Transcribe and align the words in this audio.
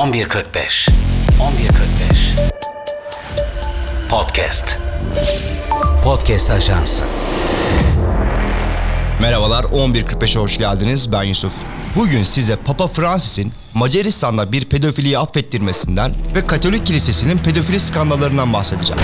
1145 0.00 0.88
1145 0.88 2.34
Podcast. 4.10 4.78
Podcast 6.04 6.50
Ajansı 6.50 7.04
Merhabalar 9.20 9.64
11.45'e 9.64 10.40
hoş 10.40 10.58
geldiniz. 10.58 11.12
Ben 11.12 11.22
Yusuf. 11.22 11.52
Bugün 11.96 12.24
size 12.24 12.56
Papa 12.56 12.88
Francis'in 12.88 13.80
Macaristan'da 13.80 14.52
bir 14.52 14.64
pedofiliyi 14.64 15.18
affettirmesinden 15.18 16.12
ve 16.34 16.46
Katolik 16.46 16.86
Kilisesi'nin 16.86 17.38
pedofili 17.38 17.80
skandallarından 17.80 18.52
bahsedeceğim. 18.52 19.02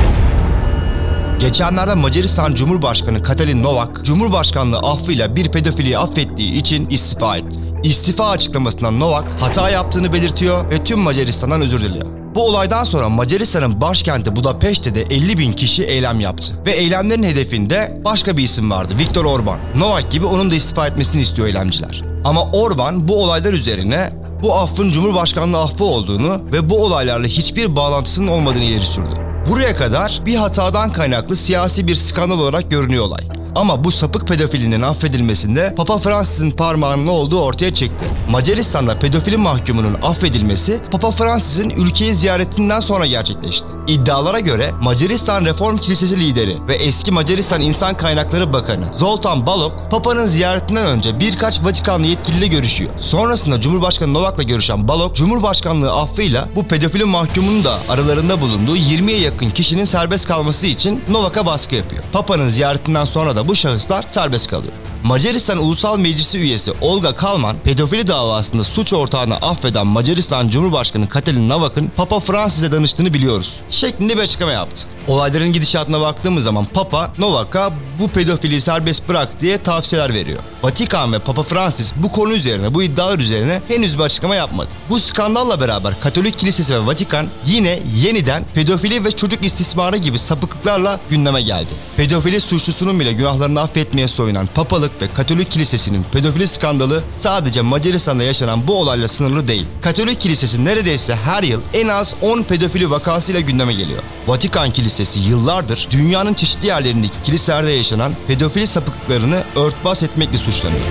Geçenlerde 1.40 1.94
Macaristan 1.94 2.54
Cumhurbaşkanı 2.54 3.22
Katalin 3.22 3.62
Novak, 3.62 4.04
Cumhurbaşkanlığı 4.04 4.78
affıyla 4.78 5.36
bir 5.36 5.52
pedofiliyi 5.52 5.98
affettiği 5.98 6.52
için 6.52 6.90
istifa 6.90 7.36
etti. 7.36 7.60
İstifa 7.82 8.28
açıklamasından 8.28 9.00
Novak 9.00 9.42
hata 9.42 9.70
yaptığını 9.70 10.12
belirtiyor 10.12 10.70
ve 10.70 10.84
tüm 10.84 11.00
Macaristan'dan 11.00 11.60
özür 11.60 11.80
diliyor. 11.80 12.06
Bu 12.34 12.46
olaydan 12.46 12.84
sonra 12.84 13.08
Macaristan'ın 13.08 13.80
başkenti 13.80 14.36
Budapeşte 14.36 14.94
de 14.94 15.02
50 15.02 15.38
bin 15.38 15.52
kişi 15.52 15.84
eylem 15.84 16.20
yaptı. 16.20 16.52
Ve 16.66 16.72
eylemlerin 16.72 17.22
hedefinde 17.22 18.00
başka 18.04 18.36
bir 18.36 18.42
isim 18.42 18.70
vardı, 18.70 18.92
Viktor 18.98 19.24
Orban. 19.24 19.58
Novak 19.76 20.10
gibi 20.10 20.26
onun 20.26 20.50
da 20.50 20.54
istifa 20.54 20.86
etmesini 20.86 21.22
istiyor 21.22 21.48
eylemciler. 21.48 22.02
Ama 22.24 22.42
Orban 22.42 23.08
bu 23.08 23.22
olaylar 23.22 23.52
üzerine 23.52 24.10
bu 24.42 24.54
affın 24.54 24.90
Cumhurbaşkanlığı 24.90 25.62
affı 25.62 25.84
olduğunu 25.84 26.40
ve 26.52 26.70
bu 26.70 26.84
olaylarla 26.84 27.26
hiçbir 27.26 27.76
bağlantısının 27.76 28.28
olmadığını 28.28 28.64
ileri 28.64 28.86
sürdü. 28.86 29.35
Buraya 29.50 29.76
kadar 29.76 30.20
bir 30.26 30.36
hatadan 30.36 30.92
kaynaklı 30.92 31.36
siyasi 31.36 31.86
bir 31.86 31.94
skandal 31.94 32.38
olarak 32.38 32.70
görünüyor 32.70 33.04
olay. 33.04 33.35
Ama 33.56 33.84
bu 33.84 33.90
sapık 33.90 34.26
pedofilinin 34.28 34.82
affedilmesinde 34.82 35.74
Papa 35.76 35.98
Francis'in 35.98 36.50
parmağının 36.50 37.06
olduğu 37.06 37.40
ortaya 37.40 37.74
çıktı. 37.74 38.04
Macaristan'da 38.30 38.98
pedofili 38.98 39.36
mahkumunun 39.36 39.96
affedilmesi 40.02 40.80
Papa 40.90 41.10
Francis'in 41.10 41.70
ülkeyi 41.70 42.14
ziyaretinden 42.14 42.80
sonra 42.80 43.06
gerçekleşti. 43.06 43.66
İddialara 43.86 44.40
göre 44.40 44.70
Macaristan 44.82 45.44
Reform 45.44 45.78
Kilisesi 45.78 46.20
lideri 46.20 46.56
ve 46.68 46.74
eski 46.74 47.12
Macaristan 47.12 47.60
İnsan 47.60 47.96
Kaynakları 47.96 48.52
Bakanı 48.52 48.84
Zoltan 48.98 49.46
Balok, 49.46 49.90
Papa'nın 49.90 50.26
ziyaretinden 50.26 50.86
önce 50.86 51.20
birkaç 51.20 51.64
Vatikanlı 51.64 52.06
yetkiliyle 52.06 52.46
görüşüyor. 52.46 52.90
Sonrasında 52.98 53.60
Cumhurbaşkanı 53.60 54.14
Novak'la 54.14 54.42
görüşen 54.42 54.88
Balok, 54.88 55.16
Cumhurbaşkanlığı 55.16 55.92
affıyla 55.92 56.48
bu 56.56 56.64
pedofili 56.64 57.04
mahkumun 57.04 57.64
da 57.64 57.78
aralarında 57.88 58.40
bulunduğu 58.40 58.76
20'ye 58.76 59.18
yakın 59.18 59.50
kişinin 59.50 59.84
serbest 59.84 60.28
kalması 60.28 60.66
için 60.66 61.04
Novak'a 61.08 61.46
baskı 61.46 61.74
yapıyor. 61.74 62.02
Papa'nın 62.12 62.48
ziyaretinden 62.48 63.04
sonra 63.04 63.36
da 63.36 63.45
bu 63.48 63.54
şahıslar 63.54 64.04
serbest 64.08 64.50
kalıyor. 64.50 64.72
Macaristan 65.06 65.58
Ulusal 65.58 65.98
Meclisi 65.98 66.38
üyesi 66.38 66.72
Olga 66.80 67.14
Kalman, 67.14 67.56
pedofili 67.64 68.06
davasında 68.06 68.64
suç 68.64 68.92
ortağını 68.92 69.36
affeden 69.36 69.86
Macaristan 69.86 70.48
Cumhurbaşkanı 70.48 71.08
Katalin 71.08 71.48
Novak'ın 71.48 71.90
Papa 71.96 72.20
Francis'e 72.20 72.72
danıştığını 72.72 73.14
biliyoruz. 73.14 73.60
Şeklinde 73.70 74.16
bir 74.16 74.22
açıklama 74.22 74.52
yaptı. 74.52 74.86
Olayların 75.08 75.52
gidişatına 75.52 76.00
baktığımız 76.00 76.44
zaman 76.44 76.64
Papa 76.64 77.12
Novak'a 77.18 77.72
bu 78.00 78.08
pedofili 78.08 78.60
serbest 78.60 79.08
bırak 79.08 79.40
diye 79.40 79.58
tavsiyeler 79.58 80.14
veriyor. 80.14 80.38
Vatikan 80.62 81.12
ve 81.12 81.18
Papa 81.18 81.42
Francis 81.42 81.92
bu 81.96 82.12
konu 82.12 82.32
üzerine, 82.32 82.74
bu 82.74 82.82
iddialar 82.82 83.18
üzerine 83.18 83.62
henüz 83.68 83.98
bir 83.98 84.02
açıklama 84.02 84.34
yapmadı. 84.34 84.68
Bu 84.90 85.00
skandalla 85.00 85.60
beraber 85.60 85.94
Katolik 86.00 86.38
Kilisesi 86.38 86.74
ve 86.74 86.86
Vatikan 86.86 87.26
yine 87.46 87.78
yeniden 87.96 88.44
pedofili 88.54 89.04
ve 89.04 89.10
çocuk 89.10 89.44
istismarı 89.44 89.96
gibi 89.96 90.18
sapıklıklarla 90.18 91.00
gündeme 91.10 91.42
geldi. 91.42 91.70
Pedofili 91.96 92.40
suçlusunun 92.40 93.00
bile 93.00 93.12
günahlarını 93.12 93.60
affetmeye 93.60 94.08
soyunan 94.08 94.48
papalık 94.54 94.95
ve 95.02 95.08
Katolik 95.14 95.50
Kilisesi'nin 95.50 96.04
pedofili 96.12 96.46
skandalı 96.46 97.02
sadece 97.20 97.60
Macaristan'da 97.60 98.22
yaşanan 98.22 98.66
bu 98.66 98.74
olayla 98.80 99.08
sınırlı 99.08 99.48
değil. 99.48 99.66
Katolik 99.82 100.20
Kilisesi 100.20 100.64
neredeyse 100.64 101.16
her 101.16 101.42
yıl 101.42 101.60
en 101.74 101.88
az 101.88 102.14
10 102.22 102.42
pedofili 102.42 102.90
vakasıyla 102.90 103.40
gündeme 103.40 103.72
geliyor. 103.72 104.02
Vatikan 104.26 104.70
Kilisesi 104.70 105.20
yıllardır 105.20 105.88
dünyanın 105.90 106.34
çeşitli 106.34 106.66
yerlerindeki 106.66 107.22
kiliselerde 107.24 107.70
yaşanan 107.70 108.12
pedofili 108.26 108.66
sapıklıklarını 108.66 109.42
örtbas 109.56 110.02
etmekle 110.02 110.38
suçlanıyor. 110.38 110.82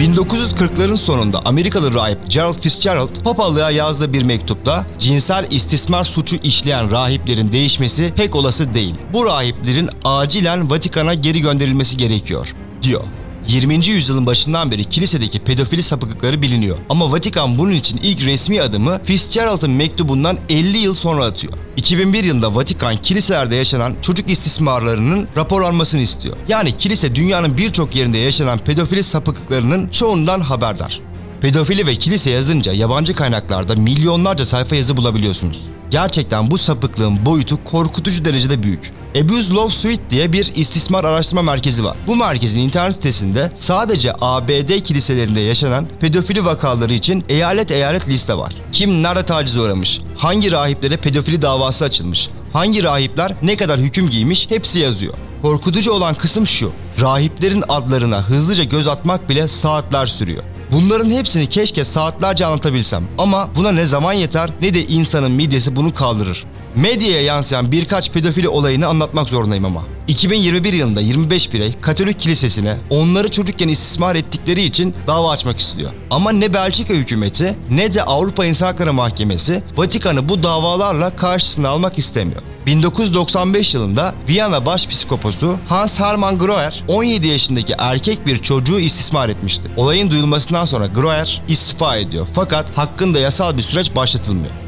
1940'ların 0.00 0.96
sonunda 0.96 1.40
Amerikalı 1.44 1.94
rahip 1.94 2.18
Gerald 2.30 2.60
Fitzgerald 2.60 3.22
papalığa 3.24 3.70
yazdığı 3.70 4.12
bir 4.12 4.22
mektupta 4.22 4.86
cinsel 4.98 5.46
istismar 5.50 6.04
suçu 6.04 6.36
işleyen 6.36 6.90
rahiplerin 6.90 7.52
değişmesi 7.52 8.12
pek 8.16 8.36
olası 8.36 8.74
değil. 8.74 8.94
Bu 9.12 9.24
rahiplerin 9.24 9.90
acilen 10.04 10.70
Vatikan'a 10.70 11.14
geri 11.14 11.40
gönderilmesi 11.40 11.96
gerekiyor 11.96 12.54
diyor. 12.82 13.04
20. 13.48 13.86
yüzyılın 13.86 14.26
başından 14.26 14.70
beri 14.70 14.84
kilisedeki 14.84 15.38
pedofili 15.38 15.82
sapıklıkları 15.82 16.42
biliniyor. 16.42 16.78
Ama 16.88 17.12
Vatikan 17.12 17.58
bunun 17.58 17.72
için 17.72 18.00
ilk 18.02 18.24
resmi 18.24 18.62
adımı 18.62 19.00
Fitzgerald'ın 19.04 19.70
mektubundan 19.70 20.38
50 20.48 20.78
yıl 20.78 20.94
sonra 20.94 21.24
atıyor. 21.24 21.52
2001 21.76 22.24
yılında 22.24 22.54
Vatikan 22.54 22.96
kiliselerde 22.96 23.56
yaşanan 23.56 23.94
çocuk 24.02 24.30
istismarlarının 24.30 25.28
raporlanmasını 25.36 26.00
istiyor. 26.00 26.36
Yani 26.48 26.76
kilise 26.76 27.14
dünyanın 27.14 27.58
birçok 27.58 27.96
yerinde 27.96 28.18
yaşanan 28.18 28.58
pedofili 28.58 29.02
sapıklıklarının 29.02 29.88
çoğundan 29.88 30.40
haberdar. 30.40 31.00
Pedofili 31.40 31.86
ve 31.86 31.96
kilise 31.96 32.30
yazınca 32.30 32.72
yabancı 32.72 33.14
kaynaklarda 33.14 33.74
milyonlarca 33.74 34.46
sayfa 34.46 34.76
yazı 34.76 34.96
bulabiliyorsunuz. 34.96 35.62
Gerçekten 35.90 36.50
bu 36.50 36.58
sapıklığın 36.58 37.26
boyutu 37.26 37.64
korkutucu 37.64 38.24
derecede 38.24 38.62
büyük. 38.62 38.92
Abuse 39.24 39.54
Love 39.54 39.70
Suite 39.70 40.10
diye 40.10 40.32
bir 40.32 40.52
istismar 40.54 41.04
araştırma 41.04 41.42
merkezi 41.42 41.84
var. 41.84 41.96
Bu 42.06 42.16
merkezin 42.16 42.60
internet 42.60 42.94
sitesinde 42.94 43.50
sadece 43.54 44.12
ABD 44.20 44.80
kiliselerinde 44.80 45.40
yaşanan 45.40 45.86
pedofili 46.00 46.44
vakaları 46.44 46.94
için 46.94 47.24
eyalet 47.28 47.70
eyalet 47.70 48.08
liste 48.08 48.34
var. 48.34 48.52
Kim 48.72 49.02
nerede 49.02 49.22
taciz 49.22 49.56
uğramış, 49.56 50.00
hangi 50.16 50.52
rahiplere 50.52 50.96
pedofili 50.96 51.42
davası 51.42 51.84
açılmış, 51.84 52.28
hangi 52.52 52.82
rahipler 52.82 53.32
ne 53.42 53.56
kadar 53.56 53.80
hüküm 53.80 54.10
giymiş 54.10 54.50
hepsi 54.50 54.78
yazıyor. 54.78 55.14
Korkutucu 55.42 55.92
olan 55.92 56.14
kısım 56.14 56.46
şu. 56.46 56.72
Rahiplerin 57.00 57.64
adlarına 57.68 58.22
hızlıca 58.22 58.64
göz 58.64 58.88
atmak 58.88 59.28
bile 59.28 59.48
saatler 59.48 60.06
sürüyor. 60.06 60.42
Bunların 60.72 61.10
hepsini 61.10 61.46
keşke 61.46 61.84
saatlerce 61.84 62.46
anlatabilsem 62.46 63.04
ama 63.18 63.48
buna 63.56 63.72
ne 63.72 63.84
zaman 63.84 64.12
yeter 64.12 64.50
ne 64.60 64.74
de 64.74 64.86
insanın 64.86 65.30
midyesi 65.32 65.76
bunu 65.76 65.94
kaldırır. 65.94 66.44
Medyaya 66.76 67.22
yansıyan 67.22 67.72
birkaç 67.72 68.10
pedofili 68.10 68.48
olayını 68.48 68.86
anlatmak 68.86 69.28
zorundayım 69.28 69.64
ama. 69.64 69.82
2021 70.08 70.72
yılında 70.72 71.00
25 71.00 71.52
birey 71.52 71.74
Katolik 71.80 72.20
Kilisesi'ne 72.20 72.76
onları 72.90 73.30
çocukken 73.30 73.68
istismar 73.68 74.16
ettikleri 74.16 74.62
için 74.62 74.94
dava 75.06 75.30
açmak 75.30 75.58
istiyor. 75.58 75.90
Ama 76.10 76.32
ne 76.32 76.54
Belçika 76.54 76.94
hükümeti 76.94 77.54
ne 77.70 77.92
de 77.92 78.02
Avrupa 78.02 78.44
İnsan 78.44 78.66
Hakları 78.66 78.92
Mahkemesi 78.92 79.62
Vatikan'ı 79.76 80.28
bu 80.28 80.42
davalarla 80.42 81.16
karşısına 81.16 81.68
almak 81.68 81.98
istemiyor. 81.98 82.42
1995 82.66 83.74
yılında 83.74 84.14
Viyana 84.28 84.66
Başpiskoposu 84.66 85.56
Hans 85.68 86.00
Hermann 86.00 86.38
Groer 86.38 86.84
17 86.88 87.26
yaşındaki 87.26 87.74
erkek 87.78 88.26
bir 88.26 88.38
çocuğu 88.38 88.78
istismar 88.78 89.28
etmişti. 89.28 89.68
Olayın 89.76 90.10
duyulmasından 90.10 90.64
sonra 90.64 90.86
Groer 90.86 91.42
istifa 91.48 91.96
ediyor 91.96 92.28
fakat 92.34 92.78
hakkında 92.78 93.18
yasal 93.18 93.56
bir 93.56 93.62
süreç 93.62 93.94
başlatılmıyor. 93.96 94.65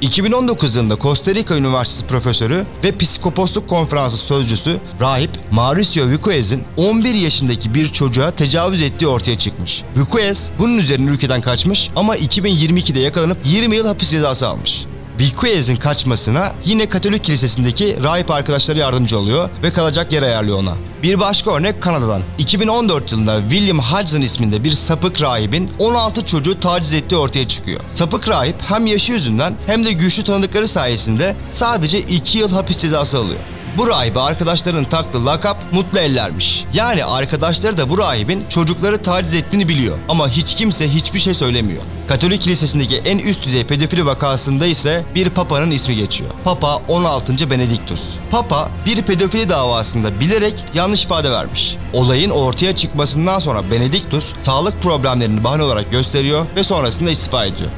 2019 0.00 0.76
yılında 0.76 0.96
Costa 0.98 1.34
Rica 1.34 1.56
Üniversitesi 1.56 2.06
profesörü 2.06 2.66
ve 2.84 2.98
Psikoposluk 2.98 3.68
Konferansı 3.68 4.16
sözcüsü 4.16 4.76
rahip 5.00 5.30
Mauricio 5.50 6.08
Vicuez'in 6.08 6.62
11 6.76 7.14
yaşındaki 7.14 7.74
bir 7.74 7.88
çocuğa 7.88 8.30
tecavüz 8.30 8.82
ettiği 8.82 9.06
ortaya 9.06 9.38
çıkmış. 9.38 9.82
Vicuez 9.96 10.50
bunun 10.58 10.78
üzerine 10.78 11.10
ülkeden 11.10 11.40
kaçmış 11.40 11.90
ama 11.96 12.16
2022'de 12.16 13.00
yakalanıp 13.00 13.38
20 13.44 13.76
yıl 13.76 13.86
hapis 13.86 14.10
cezası 14.10 14.48
almış. 14.48 14.84
Vilquez'in 15.20 15.76
kaçmasına 15.76 16.52
yine 16.64 16.88
Katolik 16.88 17.24
Kilisesi'ndeki 17.24 18.02
rahip 18.02 18.30
arkadaşları 18.30 18.78
yardımcı 18.78 19.18
oluyor 19.18 19.50
ve 19.62 19.70
kalacak 19.70 20.12
yer 20.12 20.22
ayarlıyor 20.22 20.58
ona. 20.58 20.74
Bir 21.02 21.20
başka 21.20 21.56
örnek 21.56 21.82
Kanada'dan. 21.82 22.22
2014 22.38 23.12
yılında 23.12 23.40
William 23.50 23.78
Hudson 23.78 24.20
isminde 24.20 24.64
bir 24.64 24.70
sapık 24.70 25.22
rahibin 25.22 25.70
16 25.78 26.26
çocuğu 26.26 26.60
taciz 26.60 26.94
ettiği 26.94 27.16
ortaya 27.16 27.48
çıkıyor. 27.48 27.80
Sapık 27.94 28.28
rahip 28.28 28.56
hem 28.62 28.86
yaşı 28.86 29.12
yüzünden 29.12 29.54
hem 29.66 29.84
de 29.84 29.92
güçlü 29.92 30.24
tanıdıkları 30.24 30.68
sayesinde 30.68 31.36
sadece 31.54 32.00
2 32.00 32.38
yıl 32.38 32.52
hapis 32.52 32.78
cezası 32.78 33.18
alıyor. 33.18 33.40
Bu 33.76 33.88
rahibe 33.88 34.20
arkadaşların 34.20 34.84
taktığı 34.84 35.26
lakap 35.26 35.56
mutlu 35.72 35.98
ellermiş. 35.98 36.64
Yani 36.74 37.04
arkadaşları 37.04 37.78
da 37.78 37.90
bu 37.90 37.98
rahibin 37.98 38.44
çocukları 38.48 39.02
taciz 39.02 39.34
ettiğini 39.34 39.68
biliyor. 39.68 39.98
Ama 40.08 40.28
hiç 40.28 40.54
kimse 40.54 40.88
hiçbir 40.88 41.18
şey 41.18 41.34
söylemiyor. 41.34 41.82
Katolik 42.08 42.42
kilisesindeki 42.42 42.96
en 42.96 43.18
üst 43.18 43.44
düzey 43.44 43.64
pedofili 43.64 44.06
vakasında 44.06 44.66
ise 44.66 45.04
bir 45.14 45.30
papanın 45.30 45.70
ismi 45.70 45.96
geçiyor. 45.96 46.30
Papa 46.44 46.82
16. 46.88 47.50
Benediktus. 47.50 48.14
Papa 48.30 48.70
bir 48.86 49.02
pedofili 49.02 49.48
davasında 49.48 50.20
bilerek 50.20 50.64
yanlış 50.74 51.04
ifade 51.04 51.30
vermiş. 51.30 51.76
Olayın 51.92 52.30
ortaya 52.30 52.76
çıkmasından 52.76 53.38
sonra 53.38 53.70
Benediktus 53.70 54.34
sağlık 54.42 54.82
problemlerini 54.82 55.44
bahane 55.44 55.62
olarak 55.62 55.90
gösteriyor 55.90 56.46
ve 56.56 56.64
sonrasında 56.64 57.10
istifa 57.10 57.44
ediyor. 57.44 57.70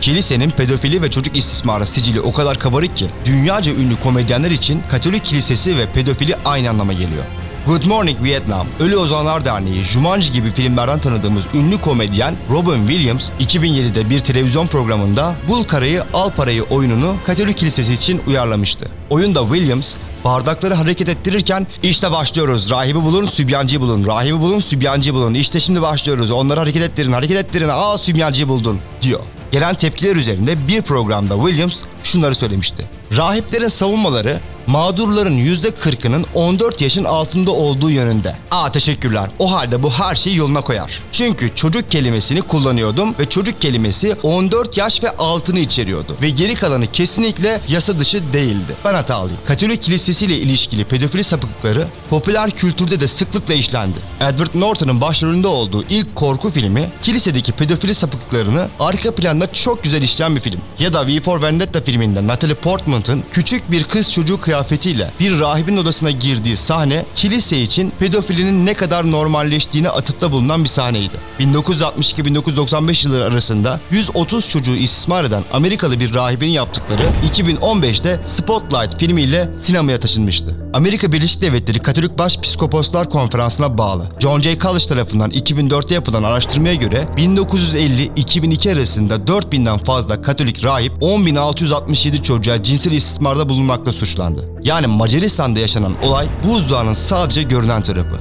Kilisenin 0.00 0.50
pedofili 0.50 1.02
ve 1.02 1.10
çocuk 1.10 1.36
istismarı 1.36 1.86
sicili 1.86 2.20
o 2.20 2.32
kadar 2.32 2.58
kabarık 2.58 2.96
ki 2.96 3.06
dünyaca 3.24 3.72
ünlü 3.72 3.96
komedyenler 4.02 4.50
için 4.50 4.82
Katolik 4.90 5.24
kilisesi 5.24 5.76
ve 5.76 5.86
pedofili 5.86 6.36
aynı 6.44 6.70
anlama 6.70 6.92
geliyor. 6.92 7.24
Good 7.66 7.84
Morning 7.84 8.22
Vietnam, 8.22 8.66
Ölü 8.80 8.96
Ozanlar 8.96 9.44
Derneği, 9.44 9.84
Jumanji 9.84 10.32
gibi 10.32 10.50
filmlerden 10.50 10.98
tanıdığımız 10.98 11.44
ünlü 11.54 11.80
komedyen 11.80 12.34
Robin 12.50 12.86
Williams 12.86 13.30
2007'de 13.40 14.10
bir 14.10 14.20
televizyon 14.20 14.66
programında 14.66 15.34
Bul 15.48 15.64
Karayı 15.64 16.04
Al 16.14 16.30
Parayı 16.30 16.62
oyununu 16.62 17.16
Katolik 17.26 17.56
Kilisesi 17.56 17.94
için 17.94 18.22
uyarlamıştı. 18.26 18.86
Oyunda 19.10 19.42
Williams 19.42 19.94
bardakları 20.24 20.74
hareket 20.74 21.08
ettirirken 21.08 21.66
işte 21.82 22.10
başlıyoruz. 22.10 22.70
Rahibi 22.70 23.02
bulun, 23.02 23.26
sübyancıyı 23.26 23.80
bulun. 23.80 24.06
Rahibi 24.06 24.40
bulun, 24.40 24.60
sübyancıyı 24.60 25.14
bulun. 25.14 25.34
İşte 25.34 25.60
şimdi 25.60 25.82
başlıyoruz. 25.82 26.30
Onları 26.30 26.60
hareket 26.60 26.82
ettirin, 26.82 27.12
hareket 27.12 27.36
ettirin. 27.36 27.68
Aa 27.68 27.98
sübyancıyı 27.98 28.48
buldun 28.48 28.78
diyor. 29.02 29.20
Gelen 29.52 29.74
tepkiler 29.74 30.16
üzerinde 30.16 30.68
bir 30.68 30.82
programda 30.82 31.34
Williams 31.46 31.82
şunları 32.02 32.34
söylemişti. 32.34 32.84
Rahiplerin 33.16 33.68
savunmaları 33.68 34.40
mağdurların 34.66 35.36
%40'ının 35.36 36.24
14 36.34 36.80
yaşın 36.80 37.04
altında 37.04 37.50
olduğu 37.50 37.90
yönünde. 37.90 38.36
Aa 38.50 38.72
teşekkürler. 38.72 39.30
O 39.38 39.52
halde 39.52 39.82
bu 39.82 39.90
her 39.90 40.16
şeyi 40.16 40.36
yoluna 40.36 40.60
koyar. 40.60 41.02
Çünkü 41.12 41.54
çocuk 41.54 41.90
kelimesini 41.90 42.42
kullanıyordum 42.42 43.14
ve 43.18 43.28
çocuk 43.28 43.60
kelimesi 43.60 44.16
14 44.22 44.76
yaş 44.76 45.02
ve 45.02 45.16
altını 45.16 45.58
içeriyordu. 45.58 46.16
Ve 46.22 46.30
geri 46.30 46.54
kalanı 46.54 46.86
kesinlikle 46.86 47.60
yasa 47.68 47.98
dışı 47.98 48.32
değildi. 48.32 48.72
Ben 48.84 48.94
hatalıyım. 48.94 49.38
Katolik 49.46 49.82
kilisesiyle 49.82 50.36
ilişkili 50.38 50.84
pedofili 50.84 51.24
sapıklıkları 51.24 51.86
popüler 52.10 52.50
kültürde 52.50 53.00
de 53.00 53.08
sıklıkla 53.08 53.54
işlendi. 53.54 53.96
Edward 54.20 54.54
Norton'un 54.54 55.00
başrolünde 55.00 55.48
olduğu 55.48 55.84
ilk 55.90 56.16
korku 56.16 56.50
filmi 56.50 56.88
kilisedeki 57.02 57.52
pedofili 57.52 57.94
sapıklıklarını 57.94 58.68
arka 58.80 59.14
planda 59.14 59.52
çok 59.52 59.82
güzel 59.82 60.02
işleyen 60.02 60.36
bir 60.36 60.40
film. 60.40 60.60
Ya 60.78 60.92
da 60.92 61.06
V 61.06 61.20
for 61.20 61.42
Vendetta 61.42 61.80
filminde 61.80 62.26
Natalie 62.26 62.54
Portman'ın 62.54 63.24
küçük 63.32 63.70
bir 63.70 63.84
kız 63.84 64.12
çocuğu 64.12 64.40
kıyafetiyle 64.60 65.10
bir 65.20 65.40
rahibin 65.40 65.76
odasına 65.76 66.10
girdiği 66.10 66.56
sahne 66.56 67.04
kilise 67.14 67.62
için 67.62 67.92
pedofilinin 67.98 68.66
ne 68.66 68.74
kadar 68.74 69.12
normalleştiğine 69.12 69.88
atıfta 69.88 70.32
bulunan 70.32 70.64
bir 70.64 70.68
sahneydi. 70.68 71.14
1962-1995 71.40 73.06
yılları 73.06 73.24
arasında 73.24 73.80
130 73.90 74.48
çocuğu 74.48 74.76
istismar 74.76 75.24
eden 75.24 75.42
Amerikalı 75.52 76.00
bir 76.00 76.14
rahibin 76.14 76.48
yaptıkları 76.48 77.02
2015'te 77.32 78.20
Spotlight 78.26 78.98
filmiyle 78.98 79.50
sinemaya 79.56 80.00
taşınmıştı. 80.00 80.56
Amerika 80.74 81.12
Birleşik 81.12 81.42
Devletleri 81.42 81.78
Katolik 81.78 82.18
Başpiskoposlar 82.18 83.10
Konferansı'na 83.10 83.78
bağlı 83.78 84.06
John 84.18 84.40
J. 84.40 84.58
College 84.58 84.86
tarafından 84.86 85.30
2004'te 85.30 85.94
yapılan 85.94 86.22
araştırmaya 86.22 86.74
göre 86.74 87.06
1950-2002 87.16 88.72
arasında 88.72 89.16
4000'den 89.16 89.78
fazla 89.78 90.22
Katolik 90.22 90.64
rahip 90.64 90.92
10.667 90.92 92.22
çocuğa 92.22 92.62
cinsel 92.62 92.92
istismarda 92.92 93.48
bulunmakla 93.48 93.92
suçlandı. 93.92 94.39
Yani 94.62 94.86
Macaristan'da 94.86 95.60
yaşanan 95.60 95.92
olay 96.02 96.26
buzdağının 96.44 96.94
sadece 96.94 97.42
görünen 97.42 97.82
tarafı. 97.82 98.16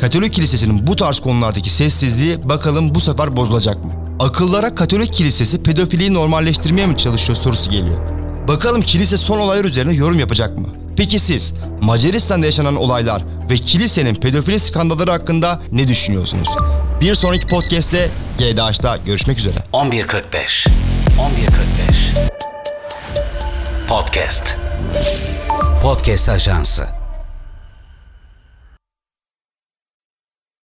Katolik 0.00 0.32
Kilisesi'nin 0.32 0.86
bu 0.86 0.96
tarz 0.96 1.20
konulardaki 1.20 1.70
sessizliği 1.70 2.48
bakalım 2.48 2.94
bu 2.94 3.00
sefer 3.00 3.36
bozulacak 3.36 3.84
mı? 3.84 3.92
Akıllara 4.18 4.74
Katolik 4.74 5.12
Kilisesi 5.12 5.62
pedofiliyi 5.62 6.14
normalleştirmeye 6.14 6.86
mi 6.86 6.96
çalışıyor 6.96 7.36
sorusu 7.36 7.70
geliyor. 7.70 7.96
Bakalım 8.48 8.82
kilise 8.82 9.16
son 9.16 9.38
olaylar 9.38 9.64
üzerine 9.64 9.92
yorum 9.92 10.18
yapacak 10.18 10.58
mı? 10.58 10.66
Peki 10.96 11.18
siz 11.18 11.54
Macaristan'da 11.80 12.46
yaşanan 12.46 12.76
olaylar 12.76 13.22
ve 13.50 13.54
kilisenin 13.54 14.14
pedofili 14.14 14.60
skandalları 14.60 15.10
hakkında 15.10 15.60
ne 15.72 15.88
düşünüyorsunuz? 15.88 16.48
Bir 17.00 17.14
sonraki 17.14 17.46
podcast'te 17.48 18.10
GDH'da 18.38 18.98
görüşmek 19.06 19.38
üzere. 19.38 19.54
11.45 19.72 20.68
11.45 20.68 20.68
Podcast 23.88 24.56
Podcast 25.82 26.28
Ajansı 26.28 27.01